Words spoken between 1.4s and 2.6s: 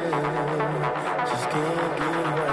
can't get away.